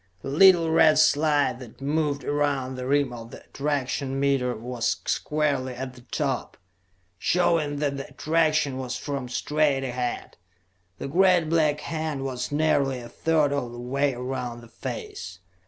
The 0.23 0.29
little 0.29 0.71
red 0.71 0.97
slide 0.97 1.59
that 1.59 1.79
moved 1.79 2.23
around 2.23 2.73
the 2.73 2.87
rim 2.87 3.13
of 3.13 3.29
the 3.29 3.43
attraction 3.43 4.19
meter 4.19 4.55
was 4.55 4.97
squarely 5.05 5.75
at 5.75 5.93
the 5.93 6.01
top, 6.01 6.57
showing 7.19 7.75
that 7.75 7.97
the 7.97 8.07
attraction 8.09 8.79
was 8.79 8.97
from 8.97 9.29
straight 9.29 9.83
ahead; 9.83 10.37
the 10.97 11.07
great 11.07 11.49
black 11.49 11.81
hand 11.81 12.25
was 12.25 12.51
nearly 12.51 12.97
a 12.99 13.09
third 13.09 13.53
of 13.53 13.71
the 13.73 13.79
way 13.79 14.15
around 14.15 14.61
the 14.61 14.67
face. 14.69 15.37